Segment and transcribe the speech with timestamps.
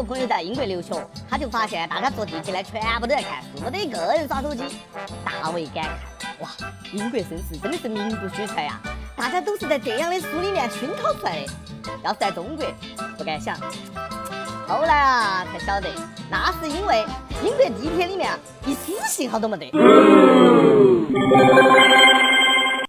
[0.00, 0.94] 个朋友在英国留学，
[1.28, 4.62] 他就发现大家坐地铁呢，全部都在看书，没得一个人耍手机，
[5.22, 5.88] 大为感慨。
[6.42, 6.48] 哇，
[6.94, 8.80] 英国绅士真的是名不虚传呀！
[9.14, 11.52] 大家都是在这样的书里面熏陶出来的。
[12.02, 12.64] 要是在中国，
[13.18, 13.54] 不敢想。
[14.66, 15.90] 后来啊，才晓得，
[16.30, 17.04] 那是因为
[17.44, 18.30] 英国地铁里面
[18.64, 19.70] 一丝信号都没得。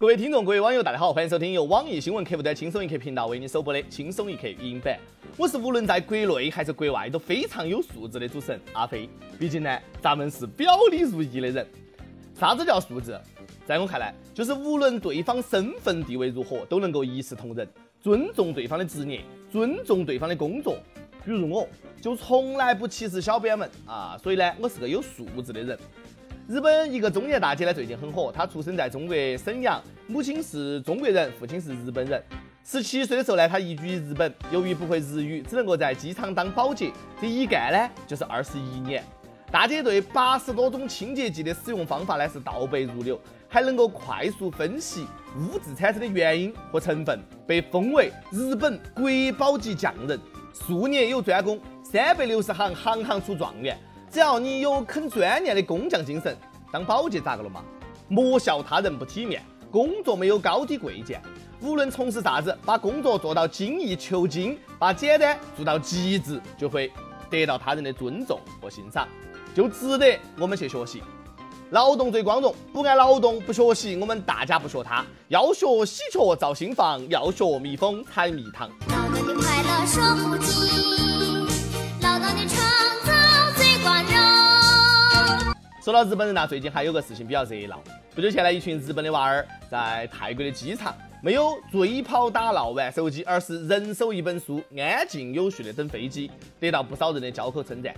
[0.01, 4.97] 各位听众，各位网友，大家好，欢迎收听由网易新闻客户端轻松一刻频道为你首播的轻松一刻语音版。
[5.37, 9.07] 我是无论在国内还是国外都非常有素质的主持人阿飞。
[9.37, 11.67] 毕竟呢，咱们是表里如一的人。
[12.33, 13.15] 啥子叫素质？
[13.67, 17.69] 在我看来，就是无论对方身份地位如何，都能够一视同仁，
[18.01, 20.77] 尊重对方的职业，尊重对方的工作。
[21.23, 21.69] 比如我，
[22.01, 25.77] 就从来不歧视小编们啊，所以呢，我是个有素质的人。
[26.47, 32.21] 日本一个中年大姐呢，最近很火，她出生在中国沈阳，母亲是中国人，父亲是日本人。
[32.63, 39.03] 十七岁的时候呢，她移居日本，由于不会日语，只能够在机场当保洁，这一干呢就是二十一年。
[39.51, 45.05] 大姐对八十多种清洁剂的使用方法呢是倒背如流，还能够快速分析
[45.37, 50.19] 污渍产生的原因和成分，被封为日本国宝级匠人。
[50.53, 53.77] 数年有专攻，三百六十行，行行出状元。
[54.11, 56.37] 只要你有肯钻研的工匠精神，
[56.69, 57.63] 当保洁咋个了嘛？
[58.09, 61.21] 莫笑他人不体面，工作没有高低贵贱，
[61.61, 66.91] 无论从事啥子，把工作做到精益求精，把简单做到极致，就会
[67.29, 69.07] 得到他人的尊重和欣赏，
[69.55, 71.01] 就值得我们去学习。
[71.69, 75.05] 劳动最光荣，不爱劳动不学习，我们大家不学他。
[75.29, 78.69] 要学喜鹊造新房，要学蜜蜂采蜜糖。
[78.89, 81.10] 劳动的快乐说不尽，
[85.83, 87.81] 说到日本人呐，最近还有个事情比较热闹。
[88.13, 97.91] 不久前呢，一群日本的娃儿在泰国的机场，没有追跑打闹玩手机，而是人手一本书，安静有序的等飞机，得到不少人的交口称赞。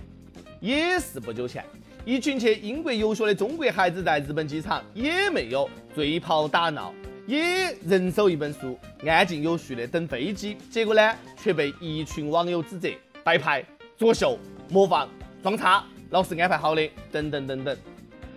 [0.60, 1.62] 也是不久前。
[2.06, 6.90] 一群去英国游学的中国孩子在日本机场也没有追跑打闹，
[7.26, 10.56] 也人手一本书，安静有序的等飞机。
[10.70, 12.88] 结果呢，却被一群网友指责
[13.22, 13.62] 摆拍、
[13.94, 14.38] 作秀、
[14.70, 15.06] 模仿、
[15.42, 17.76] 装叉，老师安排好的，等等等等。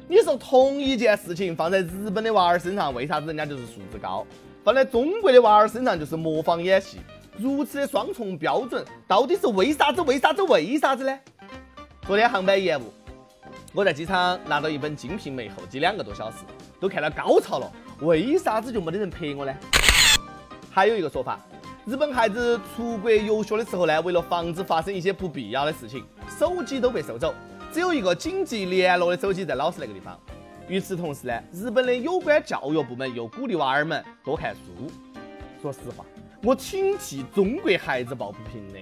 [0.08, 4.26] 你说同一件事情放在日本的娃儿身上，为啥子人家就是素质高；
[4.64, 6.98] 放在中国的娃儿身上就是模仿演戏？
[7.38, 10.02] 如此的双重标准，到底是为啥子？
[10.02, 10.42] 为啥子？
[10.42, 11.20] 为啥子呢？
[12.02, 12.92] 昨天航班延误。
[13.74, 16.38] 我在机场拿到一本《金瓶梅》，候机两个多小时，
[16.80, 17.72] 都看到高潮了。
[18.00, 19.54] 为啥子就没得人陪我呢？
[20.72, 21.40] 还有一个说法，
[21.86, 26.04] 日本孩子出国游学的时候呢，为了防止发生一些不必要的事情，
[26.40, 27.36] 手机都被收走，
[27.78, 30.20] 只有一个紧急联络的手机在老师那个地方。
[30.68, 34.92] 与此同时呢，日本的有关教育部门又鼓励娃儿们多看书。
[35.62, 36.04] 说实话，
[36.42, 38.80] 我挺替中国孩子抱不平的。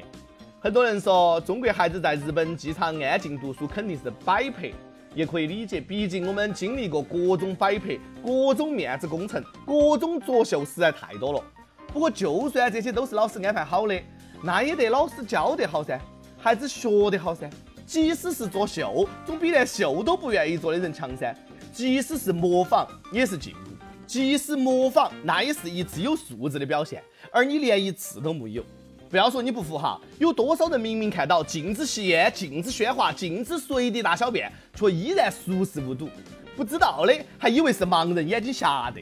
[0.61, 4.71] 很多人说中国孩子在日本机场安静读书肯定是摆拍，
[5.13, 11.43] 也可以理解，毕竟我们经历过各种摆拍、各种面子工程、各种作秀实在太多了。
[11.87, 14.01] 不过就算这些都是老师安排好的，
[14.41, 15.99] 那也得老师教得好噻，
[16.37, 17.49] 孩子学得好噻。
[17.85, 21.35] 即使是作秀，总比连秀都不愿意做的人强噻。
[21.71, 23.71] 即使是模仿，也是进步；
[24.07, 27.03] 即使模仿，那也是一次有素质的表现。
[27.31, 28.63] 而你连一次都没有。
[29.09, 36.09] 不要说你不服哈，有多少人明明看到禁止吸烟、禁止喧哗、禁止随地大小便，却依然熟视无睹？
[36.55, 39.01] 不知道的还以为是盲人眼睛瞎的。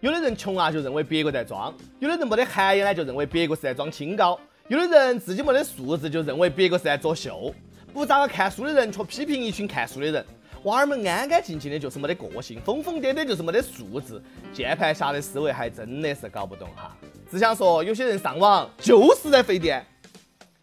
[0.00, 4.38] 有的人穷啊，就认为别个在装；有的人没得涵养呢，就认为别个是在装清高；
[4.68, 7.52] 有的人自己没得素质，就认为别个是在作秀。
[7.92, 10.24] 不咋个看书的人却批评一群看书的人。
[10.64, 14.22] 娃儿们安安静静的，就是没得个性；疯疯癫癫，就是没得素质。
[14.52, 16.94] 键盘侠的思维还真的是搞不懂哈。
[17.30, 19.84] 只想说，有些人上网就是在费电。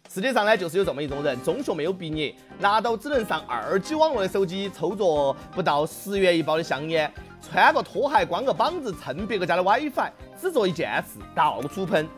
[0.08, 7.12] 世界上呢，就是有这么一种人，中学没有毕业，拿到只能上二 G 网络的手机，抽着不到十元一包的香烟，
[7.42, 10.10] 穿个拖鞋，光个膀子蹭别个家的 WiFi，
[10.40, 12.08] 只做一件事，到处喷。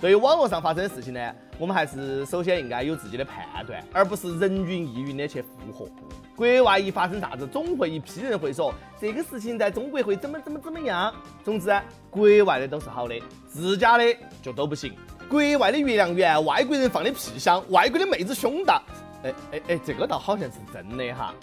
[0.00, 5.88] 对于网络上发生的事情呢，我们还是首先应该有自己的判断，而不是人云亦云的去附和。
[6.34, 11.14] 国外一发生啥子，总会一批人会说这个事情在中国会怎么怎么怎么样。
[11.42, 11.74] 总之，
[12.10, 13.18] 国外的都是好的，
[13.48, 14.04] 自家的
[14.42, 14.92] 就都不行。
[15.30, 18.82] 国外的月亮圆，外国人放的屁香，外国的妹子胸大。
[19.22, 21.34] 哎哎哎，这个倒好像是真的哈。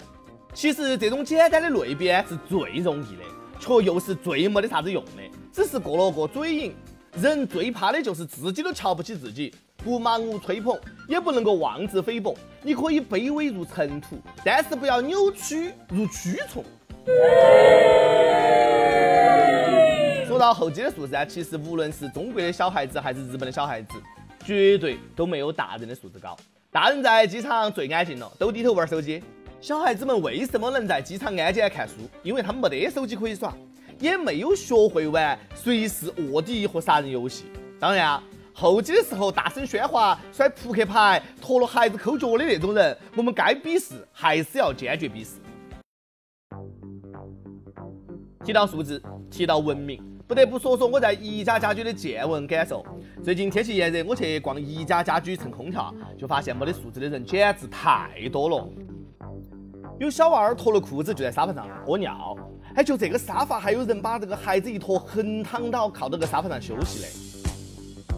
[0.52, 3.24] 其实这种简单的类比是最容易的，
[3.58, 5.22] 却又是最没得啥子用的，
[5.52, 6.74] 只是过了个嘴瘾。
[7.16, 10.78] 人最怕的就是自己都瞧不起自己，不盲目吹捧，
[11.08, 12.34] 也不能够妄自菲薄。
[12.62, 16.64] 你可以卑微如尘土，但是不要扭曲如蛆虫。
[20.26, 23.94] 说到后期的素质啊，其实无论是中国的小孩子还是日本的小孩子，
[24.44, 26.36] 绝对都没有大人的素质高。
[26.70, 29.22] 大人在机场最安静了，都低头玩手机。
[29.60, 31.94] 小孩子们为什么能在机场安静看书？
[32.22, 33.54] 因为他们没得手机可以耍，
[34.00, 37.44] 也没有学会玩随时卧底和杀人游戏。
[37.78, 38.22] 当然啊，
[38.56, 45.32] 候机的时候大声喧哗、甩扑克牌、拖了孩子抠脚的那种人，我们该鄙视还是要坚决鄙视。
[48.44, 52.86] 提到素质，提到文明，不得不说说我在宜家家居的见闻感受。
[53.24, 58.68] 最近天气炎热，我去逛宜家家居蹭空调，就发现没得素质的人简直太多了。
[59.98, 62.36] 有小娃儿脱了裤子就在沙发上屙尿，
[62.76, 67.23] 哎，就这个沙发还有人把这个孩子一坨横躺倒，靠到个沙发上休息的。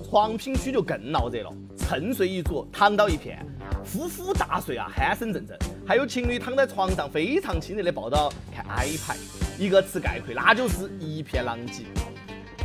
[0.08, 3.44] 床品区就更闹热了，趁睡一族，躺倒一片。
[3.85, 9.19] 呼呼大睡啊，鼾声阵阵，还有情侣躺在床上非常亲热的抱到看 iPad，
[9.58, 11.82] 一个词概括，那就是一片狼藉。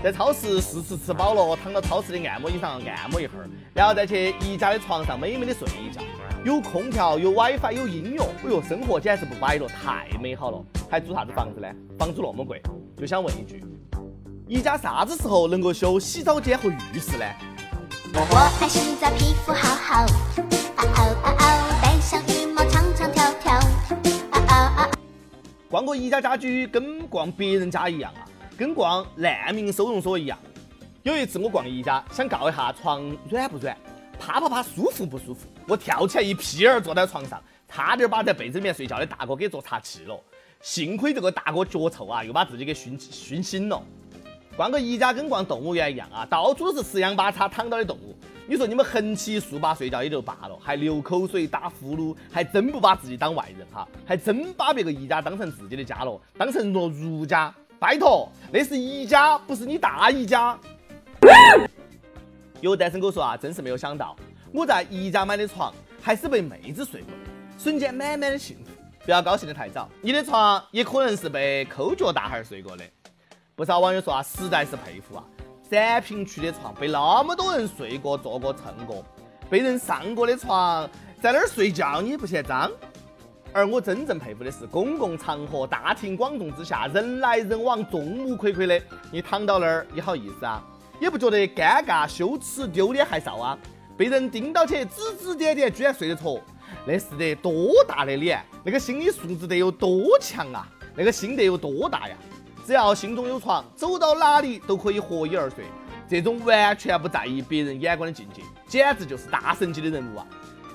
[0.03, 5.99] 在超市试吃吃饱了，躺到超市的按摩椅上按摩一会儿，然后再去宜家的床上美美的睡一觉。
[6.45, 10.63] 有空调，有 WiFi，有音乐，哎呦，生活简直是不摆了，太美好了。
[10.91, 11.67] 还租啥子房子呢？
[11.97, 12.61] 房租那么贵，
[12.97, 13.63] 就想问一句：
[14.51, 17.23] 宜家啥子时候能够修洗澡间和浴室呢？
[18.13, 18.19] 我
[18.59, 20.05] 爱洗澡，皮肤好好。
[25.69, 28.27] 逛个宜家家居跟逛别人家一样啊，
[28.57, 30.37] 跟逛难民收容所一样。
[31.03, 33.73] 有一次我逛宜家，想告一下床软不软，
[34.19, 35.47] 啪啪啪舒服不舒服。
[35.65, 40.19] 我跳起来一屁儿坐在床上，差点把在被子里面睡觉的大哥给坐岔气了。
[40.59, 43.81] 幸亏这个大哥脚臭啊，又把自己给熏熏醒了。
[44.61, 48.15] 逛个宜家跟逛动物园一样啊，到处都是四仰八叉躺倒的动物。
[48.45, 57.51] 你说你们横七竖八睡觉也就罢了，还流口水、打呼噜，还真不把自己当外人哈，还真把别个宜家当成自己的家了，当成了儒家。
[57.79, 60.55] 拜托，那是宜家，不是你大姨家。
[62.59, 64.15] 有单身狗说啊，真是没有想到，
[64.53, 67.09] 我在宜家买的床还是被妹子睡过，
[67.57, 68.69] 瞬间满满的幸福。
[69.03, 72.83] 不要高兴的太早，你的床也可能是被抠脚大汉睡过的。
[73.55, 75.23] 不少网友说啊，实在是佩服啊。
[75.69, 79.03] 展平区的床被那么多人睡过、坐过、蹭过，
[79.49, 80.89] 被人上过的床，
[81.21, 82.69] 在那儿睡觉你不嫌脏。
[83.53, 88.81] 而我真正佩服的是，公共场合大庭广众之下，人来人往，众目睽睽的，
[89.11, 90.63] 你躺到那儿，你好意思啊？
[90.99, 93.57] 也不觉得尴尬、羞耻、丢脸、害臊啊？
[93.97, 96.41] 被人盯到起，指指点点，居然睡得着，
[96.85, 98.41] 那是得多大的脸？
[98.63, 100.67] 那个心理素质得有多强啊？
[100.95, 102.15] 那个心得有多大呀？
[102.65, 105.65] 只要心中有床，走到哪里都可以合衣而睡。
[106.07, 110.27] 这种完全不在意别人眼光的境界，简直就是大神级的人物啊！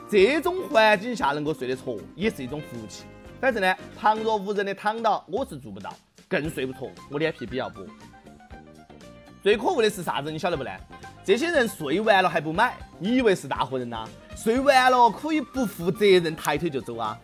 [0.08, 3.04] 这种环境下能够睡得着，也是一种福气。
[3.40, 5.92] 反正呢，旁若无人的躺倒，我是做不到，
[6.26, 6.90] 更睡不着。
[7.10, 7.82] 我脸皮比较薄。
[9.42, 10.30] 最可恶的是啥子？
[10.30, 10.70] 你晓得不呢？
[11.22, 14.08] 这些人睡完了还不买，你以为是大活人呐？
[14.34, 17.18] 睡完了可以不负责任抬腿就走啊！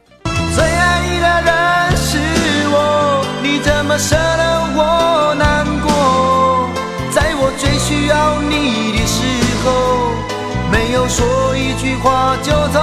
[0.55, 2.19] 最爱你的人是
[2.69, 6.69] 我，你怎么舍得我难过？
[7.11, 9.25] 在我最需要你的时
[9.65, 10.13] 候，
[10.71, 12.81] 没有说一句话就走。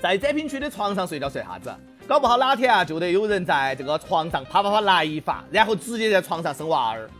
[0.00, 1.74] 在展品区的床上睡觉睡啥子？
[2.06, 7.10] 搞不好哪天啊，就得有人在这个床上啪啪啪来一发，然后直接在床上生娃儿。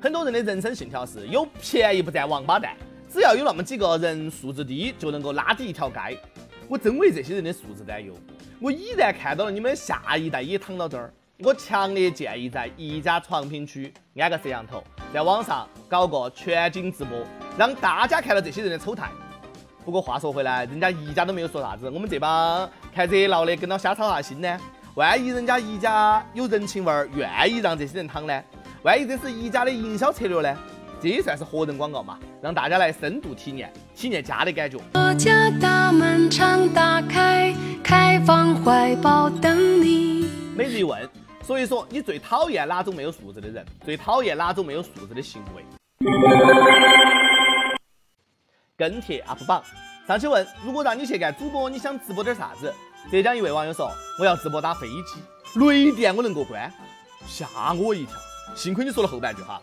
[0.00, 2.72] 很多人的人生信条是有便宜不占王八蛋。
[3.10, 6.18] 只要有那么几个人素质低，就能够拉低一条街。
[6.68, 8.12] 我真为这些人的素质担忧。
[8.60, 11.12] 我已然看到了你们下一代也躺到这儿。
[11.38, 14.82] 我强烈建议在宜家床品区安个摄像头，
[15.14, 17.16] 在网上搞个全景直播，
[17.56, 19.08] 让大家看到这些人的丑态。
[19.84, 24.60] 不过话说回来，人家宜家都没有说啥子，我们这帮看热闹的跟到瞎操啥心呢？
[24.96, 28.42] 万一人家宜家有人情味儿，愿意让这些人躺呢？
[28.82, 30.58] 万一这是宜家的营销策略呢？
[31.00, 34.78] 这也算是活人广告嘛，让大家来深度体验体验家的感觉。
[34.94, 40.28] 我家大门常打开，开放怀抱等你。
[40.56, 41.08] 每日一问，
[41.40, 43.64] 所以说你最讨厌哪种没有素质的人？
[43.84, 45.64] 最讨厌哪种没有素质的行为？
[48.76, 49.62] 跟帖 UP 榜，
[50.08, 52.74] 上期问，如果让你去干主播，你想直播点啥子？
[53.08, 53.88] 浙江一位网友说，
[54.18, 55.20] 我要直播打飞机，
[55.60, 56.72] 雷电我能过关，
[57.24, 58.14] 吓我一跳。
[58.56, 59.60] 幸亏你说了后半句哈。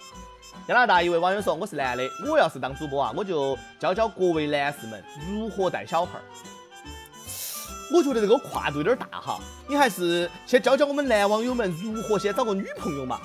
[0.67, 6.23] 加拿大一位网友说：“我是男的，我要是当主播啊，我就教教各位男士们如何带小孩儿。
[7.93, 13.19] 我觉得这个跨度有点大哈，你还是先教教我们男网友们如何先找个女朋友嘛。”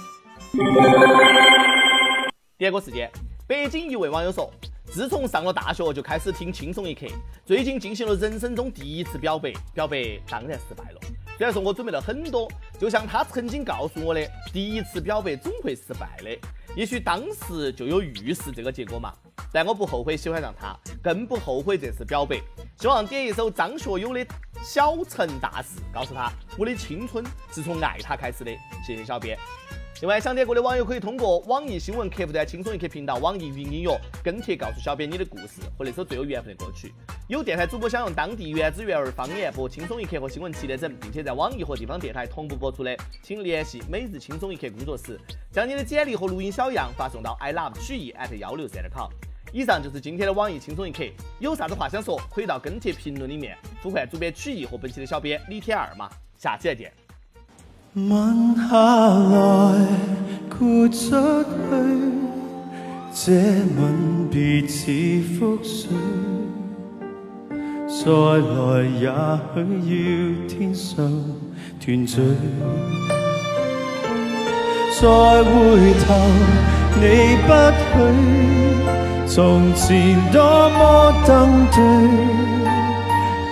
[2.59, 3.11] 第二个时间，
[3.47, 4.53] 北京一位网友说
[4.93, 7.07] ：“自从上了大学就开始听轻松一刻，
[7.47, 11.01] 最近进行了人生中第一次表白，表白当然失败了。
[11.41, 12.47] 虽然说我准备了很多，
[12.79, 14.21] 就像他曾经告诉我的，
[14.53, 16.39] 第一次表白总会失败的。”
[16.77, 19.11] 也许当时就有预示这个结果嘛，
[19.51, 22.39] 但我不后悔喜欢上他，更不后悔这次表白。
[22.77, 24.21] 希望点一首张学友的
[24.63, 28.51] 《小城大事》，告诉他我的青春是从爱他开始的。
[28.87, 29.39] 谢谢小编。
[30.01, 36.95] 另外，想点歌的网友可以通过网易新闻客户端“轻松一刻”频道、网易云音乐跟帖告诉小编你的故事和那首最有缘分的歌曲。
[37.29, 45.21] 有电台主播想用当地原汁原味方言播《轻松一刻》和新闻七点整，并且在网易和地方电台同步播出的，请联系每日轻松一刻工作室，
[45.53, 49.11] 将你的简历和录音小样发送到 i love 曲艺 at 幺六三点 com。
[49.53, 51.05] 以上就是今天的网易轻松一刻，
[51.41, 56.09] 有啥子话想说，可以到跟帖评论里面呼唤主编曲艺和本期的小编李天二嘛。
[56.39, 56.91] 下期再见。
[57.95, 59.75] 吻下来，
[60.49, 61.11] 豁出
[61.43, 61.51] 去，
[63.13, 65.91] 这吻别似覆水。
[67.89, 68.07] 再
[68.47, 69.11] 来也
[69.55, 69.59] 许
[69.91, 71.05] 要天上
[71.85, 72.23] 团聚。
[75.01, 75.03] 再
[75.43, 75.51] 回
[76.07, 76.15] 头，
[76.95, 77.03] 你
[77.43, 77.51] 不
[77.91, 77.99] 许，
[79.27, 80.39] 从前多
[80.71, 80.79] 么
[81.27, 81.29] 登
[81.73, 81.79] 对，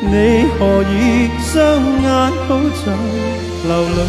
[0.07, 0.95] 你何以
[1.41, 1.53] 双
[2.03, 2.07] 眼
[2.47, 2.87] 好像？
[3.69, 4.01] 流泪。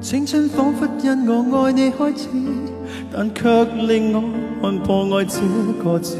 [0.00, 2.28] 青春仿佛因我爱你开始，
[3.12, 4.22] 但却令我
[4.62, 5.40] 看破爱这
[5.82, 6.16] 个字，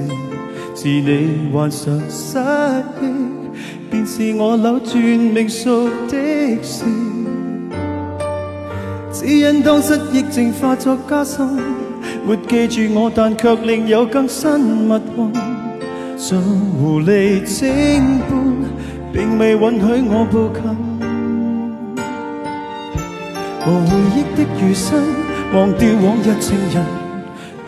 [0.74, 2.38] 是你患上失
[3.00, 3.27] 忆。
[4.18, 6.84] 是我扭转命数的事，
[9.12, 11.48] 只因当失忆症化作加深，
[12.26, 15.32] 没记住我，但却另有更新密运，
[16.16, 18.66] 像狐狸精般，
[19.12, 20.64] 并未允许我步近。
[23.64, 24.98] 无回忆的余生，
[25.54, 26.84] 忘掉往日情人，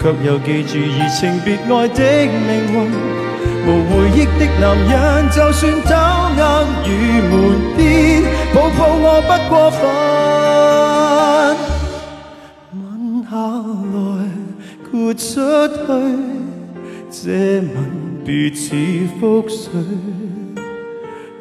[0.00, 3.29] 却又记住移情别爱的命运。
[3.66, 4.92] 无回忆的男人，
[5.30, 5.92] 就算走
[6.36, 6.40] 硬
[6.86, 6.88] 与
[7.30, 7.32] 瞒
[7.76, 7.78] 骗，
[8.54, 9.80] 抱抱我不过分。
[12.74, 12.78] 吻
[13.28, 13.32] 下
[13.94, 13.98] 来，
[14.90, 15.24] 豁出
[15.68, 15.78] 去，
[17.10, 17.22] 这
[17.60, 17.70] 吻
[18.24, 18.64] 别似
[19.20, 19.60] 覆水。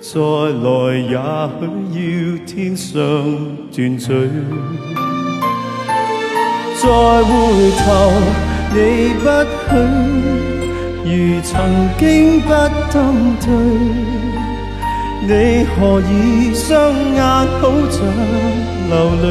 [0.02, 0.12] 再
[0.64, 1.12] 来也
[1.60, 2.96] 许要天上
[3.72, 4.08] 团聚。
[6.82, 6.84] 再
[7.24, 7.30] 回
[7.78, 7.86] 头，
[8.74, 8.78] 你
[9.20, 9.26] 不
[9.70, 10.59] 许。
[11.12, 12.50] 如曾经不
[12.94, 13.50] 登对，
[15.26, 16.70] 你何以双
[17.16, 17.20] 眼
[17.60, 17.98] 好像
[18.90, 19.26] 流泪？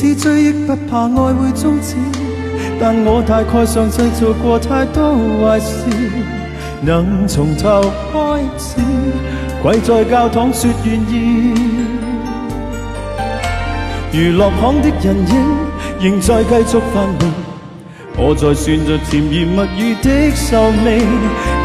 [0.00, 1.94] 彼此追忆，不怕爱会终止，
[2.80, 5.84] 但我大概上制造过太多坏事，
[6.80, 8.80] 能从头开始，
[9.62, 11.52] 跪在教堂说愿意。
[14.12, 15.14] 娱乐行的人
[16.00, 17.30] 影仍在继续繁荣，
[18.16, 20.96] 我在算着甜言蜜语的寿命，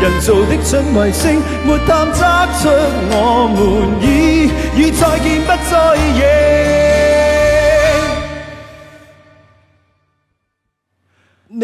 [0.01, 2.25] 人造的准卫星没探测
[2.60, 2.68] 出
[3.12, 3.58] 我们
[4.04, 6.85] 已已再见不再认。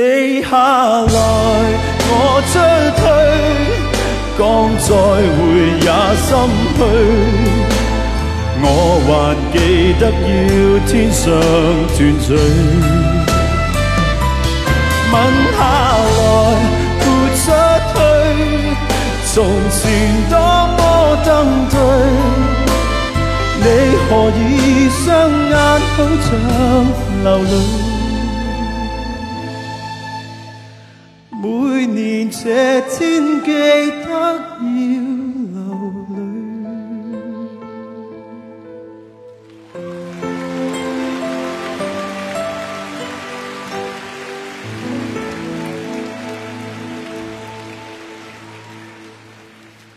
[0.02, 1.06] 你下来，
[2.10, 2.12] 我
[2.50, 2.54] 出
[2.98, 3.02] 去，
[4.36, 4.42] 讲
[4.82, 4.90] 再
[5.38, 5.40] 会
[5.78, 6.28] 也心
[6.76, 6.80] 虚。
[8.64, 8.66] 我
[9.06, 9.10] 还
[9.54, 9.56] 记
[10.00, 10.34] 得要
[10.88, 11.22] 天上
[11.94, 12.28] 团聚。
[15.12, 15.14] 吻
[15.54, 15.60] 下
[16.18, 16.20] 来，
[16.98, 17.04] 豁
[17.38, 17.46] 出
[17.94, 17.96] 去，
[19.36, 19.36] 从
[19.70, 19.80] 前
[20.32, 20.34] 多
[20.78, 20.80] 么
[21.24, 21.30] 登
[21.70, 21.76] 对，
[23.62, 23.66] 你
[24.10, 24.40] 何以
[24.90, 25.06] 双
[25.52, 25.54] 眼
[25.94, 26.28] 好像
[27.24, 27.91] 流泪？
[31.94, 34.20] 年这天记得要
[34.60, 35.56] 流
[36.10, 36.22] 泪。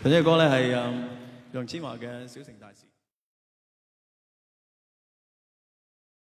[0.03, 0.71] 咁呢个歌咧系
[1.53, 2.85] 杨千嬅嘅《小城大事》。